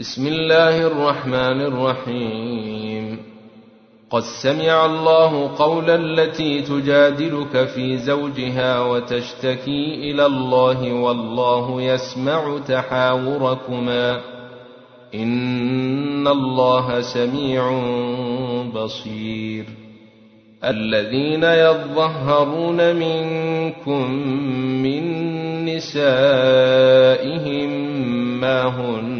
[0.00, 3.18] بسم الله الرحمن الرحيم.
[4.10, 14.20] قد سمع الله قول التي تجادلك في زوجها وتشتكي إلى الله والله يسمع تحاوركما.
[15.14, 17.82] إن الله سميع
[18.74, 19.64] بصير.
[20.64, 24.12] الذين يظهرون منكم
[24.82, 25.02] من
[25.64, 26.10] نسائهم
[28.40, 29.19] ما هن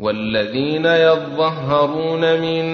[0.00, 2.64] والذين يظهرون من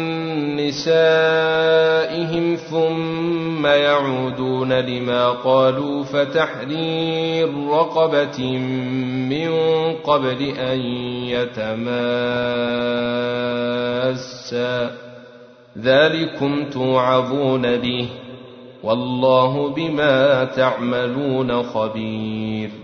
[0.57, 8.59] نسائهم ثم يعودون لما قالوا فتحرير رقبة
[9.29, 9.51] من
[10.05, 10.81] قبل أن
[11.29, 11.85] يتماسا.
[15.79, 18.09] ذلكم توعظون به
[18.83, 22.84] والله بما تعملون خبير.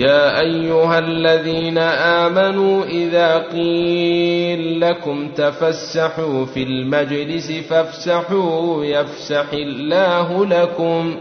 [0.00, 11.16] يا أيها الذين آمنوا إذا قيل لكم تفسحوا في المجلس فافسحوا يفسح الله لكم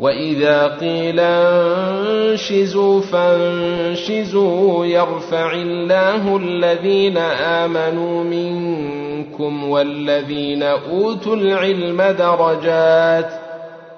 [0.00, 13.47] وإذا قيل انشزوا فانشزوا يرفع الله الذين آمنوا منكم والذين أوتوا العلم درجات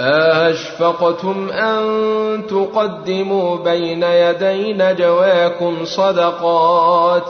[0.00, 1.82] أشفقتم أن
[2.46, 7.24] تقدموا بين يدي نجواكم صدقات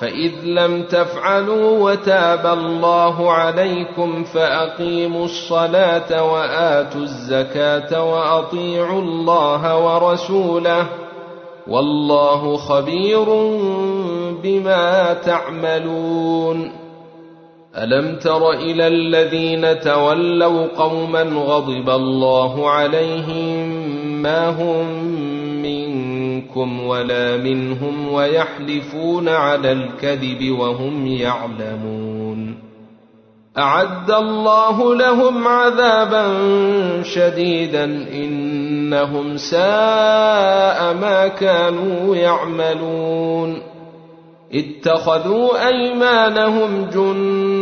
[0.00, 10.86] فإذ لم تفعلوا وتاب الله عليكم فأقيموا الصلاة وآتوا الزكاة وأطيعوا الله ورسوله
[11.66, 13.24] والله خبير
[14.42, 16.81] بما تعملون
[17.76, 23.68] ألم تر إلى الذين تولوا قوما غضب الله عليهم
[24.22, 24.86] ما هم
[25.62, 32.58] منكم ولا منهم ويحلفون على الكذب وهم يعلمون
[33.58, 36.24] أعد الله لهم عذابا
[37.02, 43.62] شديدا إنهم ساء ما كانوا يعملون
[44.54, 47.61] اتخذوا أيمانهم جنة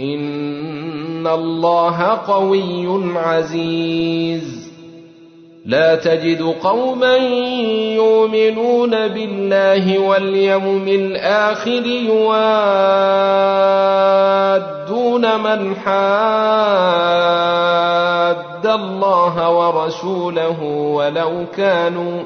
[0.00, 4.68] ان الله قوي عزيز.
[5.68, 7.16] لا تجد قوما
[7.96, 12.38] يؤمنون بالله واليوم الآخر يوادون
[15.40, 16.18] من حاد
[18.66, 22.22] الله ورسوله ولو كانوا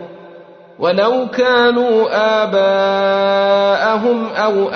[0.78, 2.08] ولو كانوا
[2.42, 4.68] آباءهم أو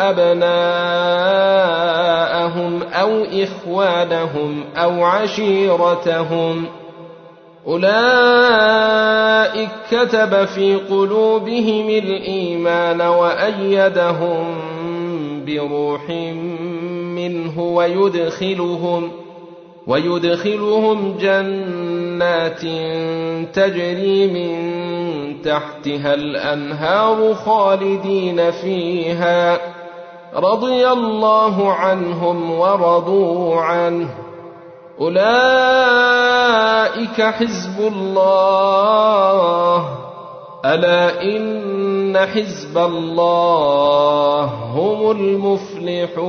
[2.67, 6.69] أبناءهم أو إخوانهم أو عشيرتهم ۖ
[7.67, 14.59] أولئك كتب في قلوبهم الإيمان وأيدهم
[15.47, 16.11] بروح
[17.17, 19.11] منه ويدخلهم
[19.87, 22.61] ويدخلهم جنات
[23.55, 24.57] تجري من
[25.43, 29.76] تحتها الأنهار خالدين فيها
[30.37, 34.09] رضي الله عنهم ورضوا عنه.
[35.01, 35.23] أولئك
[37.23, 39.89] حزب الله.
[40.65, 46.27] ألا إن حزب الله هم المفلحون.